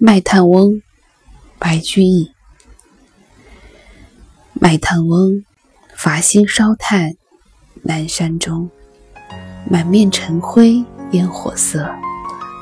[0.00, 0.80] 卖炭翁，
[1.58, 2.30] 白居易。
[4.52, 5.44] 卖炭翁，
[5.92, 7.16] 伐薪烧炭
[7.82, 8.70] 南山中。
[9.68, 11.92] 满面尘灰烟火色，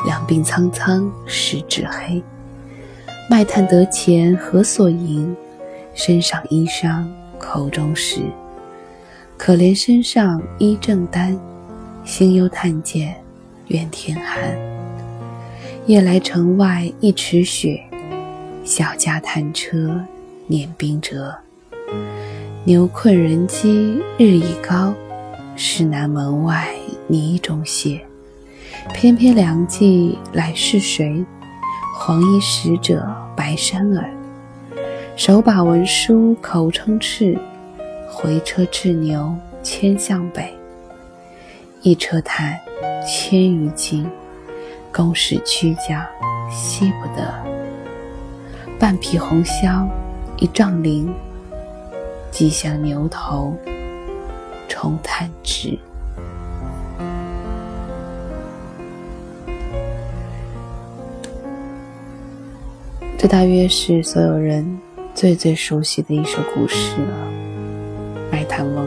[0.07, 2.23] 两鬓苍苍十指黑。
[3.29, 5.37] 卖炭得钱何所营？
[5.93, 7.07] 身上衣裳
[7.39, 8.23] 口中食。
[9.37, 11.39] 可怜身上衣正单，
[12.03, 13.23] 心忧炭贱
[13.67, 14.76] 愿天寒。
[15.87, 17.81] 夜来城外一尺雪，
[18.65, 20.05] 小驾炭车
[20.49, 21.33] 碾冰辙。
[22.65, 24.93] 牛困人饥日已高，
[25.55, 26.75] 市南门外
[27.07, 28.01] 泥中歇。
[28.93, 31.25] 翩翩良骑来是谁？
[31.97, 33.07] 黄衣使者
[33.37, 34.11] 白衫儿。
[35.15, 37.39] 手把文书口称敕，
[38.11, 40.53] 回车置牛牵向北。
[41.83, 42.59] 一车炭
[43.07, 44.05] 千余斤。
[44.97, 46.09] 公使屈家
[46.51, 47.31] 惜不得，
[48.79, 49.87] 半匹红绡
[50.39, 51.07] 一丈绫，
[52.31, 53.55] 即向牛头
[54.67, 55.79] 充炭汁。
[63.19, 64.81] 这大约是所有人
[65.15, 67.29] 最最熟悉的一首古诗了，
[68.33, 68.87] 《卖炭翁》。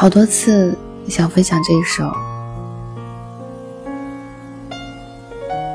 [0.00, 0.74] 好多次
[1.10, 2.10] 想分享这一首，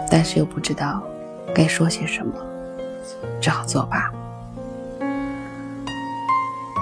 [0.09, 0.99] 但是又不知道
[1.53, 2.33] 该说些什么，
[3.39, 4.11] 只好作罢。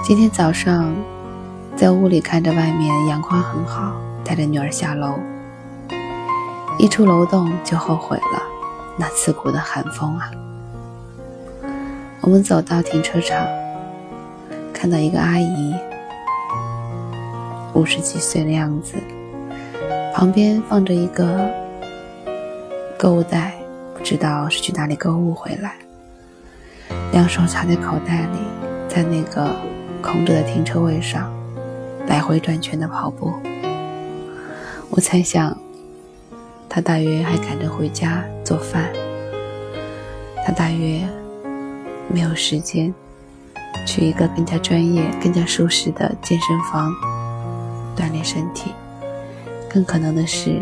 [0.02, 0.90] 今天早上
[1.76, 3.92] 在屋里看着外面阳光很好，
[4.24, 5.18] 带着女儿下楼，
[6.78, 8.42] 一出楼洞就后悔了，
[8.96, 10.30] 那刺骨的寒风啊！
[12.22, 13.46] 我们走到停车场，
[14.72, 15.74] 看到一个阿姨。
[17.74, 18.94] 五十几岁的样子，
[20.14, 21.50] 旁边放着一个
[22.96, 23.54] 购物袋，
[23.94, 25.74] 不知道是去哪里购物回来。
[27.12, 28.38] 两手插在口袋里，
[28.88, 29.50] 在那个
[30.00, 31.32] 空着的停车位上
[32.06, 33.32] 来回转圈的跑步。
[34.90, 35.56] 我猜想，
[36.68, 38.84] 他大约还赶着回家做饭，
[40.46, 41.00] 他大约
[42.08, 42.94] 没有时间
[43.84, 46.92] 去一个更加专业、更加舒适的健身房。
[47.96, 48.72] 锻炼身体，
[49.72, 50.60] 更可能的是，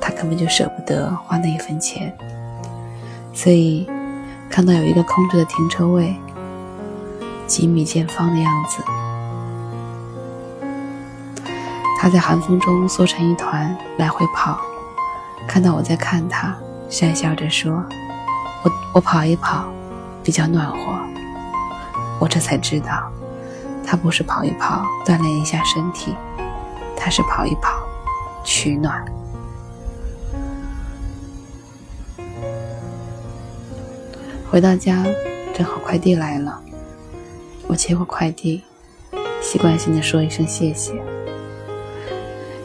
[0.00, 2.12] 他根本就舍不得花那一分钱。
[3.34, 3.88] 所以，
[4.50, 6.14] 看到有一个空着的停车位，
[7.46, 8.82] 几米见方的样子，
[11.98, 14.60] 他在寒风中缩成一团来回跑。
[15.48, 16.54] 看到我在看他，
[16.90, 17.84] 讪笑着说
[18.62, 19.64] ：“我我跑一跑，
[20.22, 20.76] 比较暖和。”
[22.20, 23.10] 我这才知道，
[23.84, 26.14] 他不是跑一跑，锻炼一下身体。
[26.96, 27.82] 他是跑一跑，
[28.44, 29.04] 取暖。
[34.50, 35.04] 回到家，
[35.54, 36.60] 正好快递来了，
[37.66, 38.62] 我接过快递，
[39.40, 41.02] 习惯性的说一声谢谢。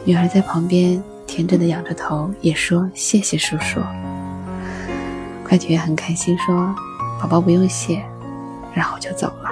[0.04, 3.80] 女孩在旁边天真的仰着头，也说谢谢叔叔。
[5.44, 6.74] 快递员很开心说
[7.20, 8.04] ：“宝宝不用谢。”
[8.74, 9.50] 然后就走了。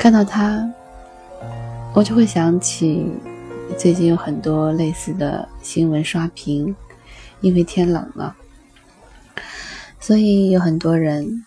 [0.00, 0.66] 看到他，
[1.92, 3.06] 我就会想起
[3.76, 6.74] 最近有很多类似的新闻刷屏，
[7.42, 8.34] 因为天冷了，
[10.00, 11.44] 所以有很多人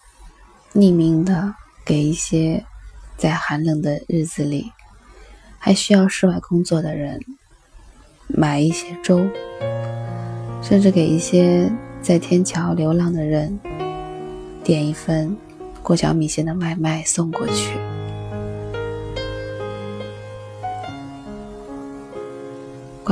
[0.76, 2.64] 匿名的给一些
[3.18, 4.72] 在寒冷的日子里
[5.58, 7.20] 还需要室外工作的人
[8.28, 9.26] 买一些粥，
[10.62, 11.72] 甚至给一些
[12.04, 13.60] 在天桥流浪的人
[14.64, 15.36] 点一份
[15.82, 17.72] 过桥米线的外卖送过去。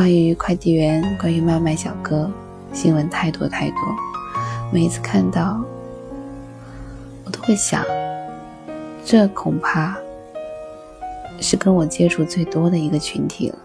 [0.01, 2.27] 关于快递员，关于外卖小哥，
[2.73, 3.77] 新闻太多太多。
[4.73, 5.63] 每一次看到，
[7.23, 7.85] 我都会想，
[9.05, 9.95] 这恐怕
[11.39, 13.59] 是跟我接触最多的一个群体了。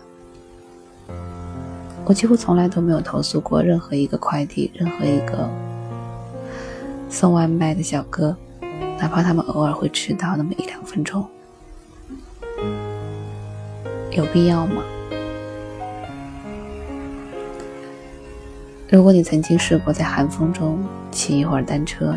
[2.05, 5.49] 我几乎从来都没有投诉过任何一个快递，任何一个
[7.09, 8.37] 送外卖的小哥，
[9.01, 11.27] 哪怕他们偶尔会迟到那么一两分钟，
[14.11, 14.83] 有必要吗？
[18.89, 20.79] 如果你曾经试过在寒风中
[21.11, 22.15] 骑一会儿单车，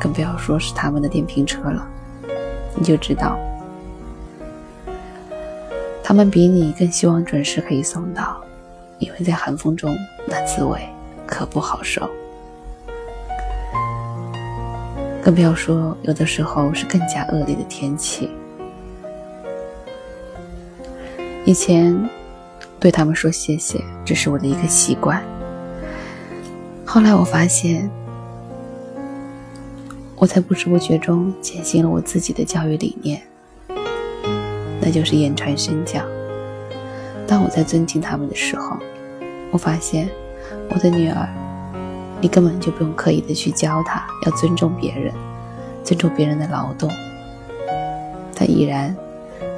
[0.00, 1.86] 更不要说是他们的电瓶车了，
[2.74, 3.38] 你就知道，
[6.02, 8.40] 他们比你更希望准时可以送到，
[8.98, 9.94] 因为在寒风中
[10.26, 10.80] 那滋味
[11.26, 12.08] 可不好受。
[15.22, 18.30] 更不要说有的时候是更加恶劣的天气。
[21.44, 22.08] 以前
[22.80, 25.22] 对他们说谢谢，只是我的一个习惯。
[26.90, 27.88] 后来我发现，
[30.16, 33.22] 我在不知不觉中践行了我自己的教育理念，
[34.80, 36.00] 那就是言传身教。
[37.26, 38.78] 当我在尊敬他们的时候，
[39.50, 40.08] 我发现
[40.70, 41.28] 我的女儿，
[42.22, 45.12] 你根本就不用刻意的去教她要尊重别人，
[45.84, 46.90] 尊重别人的劳动，
[48.34, 48.96] 她已然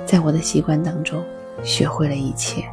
[0.05, 1.23] 在我的习惯当中
[1.63, 2.65] 学会了一切。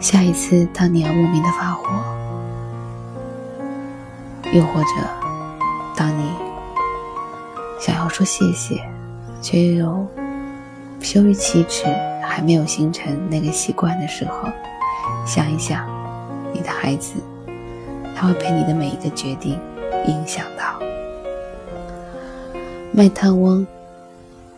[0.00, 1.84] 下一次，当你要莫名的发火，
[4.52, 4.88] 又或者
[5.96, 6.30] 当你
[7.80, 8.80] 想要说谢谢，
[9.42, 10.06] 却又
[11.00, 11.84] 羞于启齿，
[12.24, 14.48] 还没有形成那个习惯的时候，
[15.26, 15.84] 想一想，
[16.52, 17.14] 你的孩子，
[18.14, 19.58] 他会被你的每一个决定
[20.06, 20.78] 影响到。
[22.92, 23.66] 卖炭翁，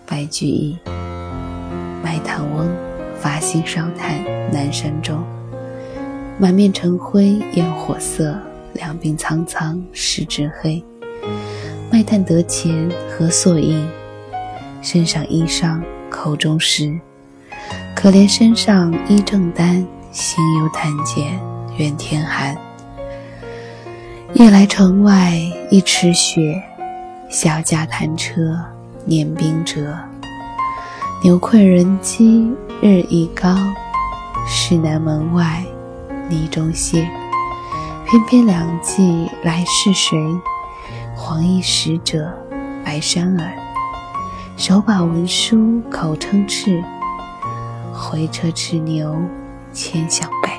[0.07, 0.79] 白居易。
[2.03, 2.69] 卖炭翁。
[3.23, 4.19] 发心烧炭
[4.53, 5.23] 南山中，
[6.39, 8.37] 满面尘灰烟火色，
[8.73, 10.83] 两鬓苍苍十指黑。
[11.91, 13.89] 卖炭得钱何所应？
[14.83, 16.99] 身上衣裳口中食。
[17.95, 21.39] 可怜身上衣正单，心忧炭贱
[21.77, 22.57] 愿天寒。
[24.35, 25.33] 夜来城外
[25.71, 26.63] 一尺雪，
[27.29, 28.59] 小驾炭车
[29.05, 29.97] 碾冰辙。
[31.23, 32.51] 牛困人饥。
[32.83, 33.55] 日已高，
[34.47, 35.65] 市南门外，
[36.29, 37.09] 泥中歇。
[38.07, 40.19] 翩翩两骑来是谁？
[41.15, 42.33] 黄衣使者
[42.85, 43.53] 白衫儿，
[44.57, 46.83] 手把文书口称敕。
[47.93, 49.15] 回车叱牛
[49.73, 50.51] 牵向北，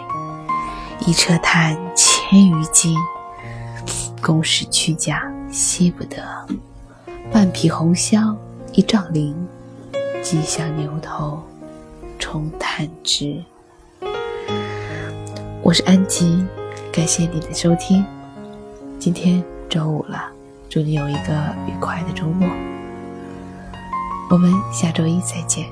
[1.06, 2.96] 一车炭千余斤。
[4.22, 6.24] 宫使屈驾惜不得，
[7.34, 8.36] 半匹红绡
[8.72, 9.34] 一丈绫，
[10.22, 11.44] 系向牛头。
[12.20, 13.44] 重探之。
[15.72, 16.46] 我是安吉，
[16.92, 18.06] 感谢你的收听。
[19.00, 20.30] 今天周五了，
[20.68, 21.32] 祝你有一个
[21.66, 22.46] 愉快的周末。
[24.30, 25.66] 我们下周一再见。